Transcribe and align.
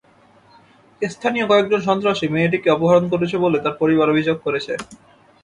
স্থানীয় 1.01 1.45
কয়েকজন 1.47 1.81
সন্ত্রাসী 1.89 2.25
মেয়েটিকে 2.27 2.67
অপহরণ 2.71 3.05
করেছে 3.13 3.35
বলে 3.37 3.57
তার 3.59 3.75
পরিবার 3.81 4.11
অভিযোগ 4.13 4.37
করেছে। 4.45 4.73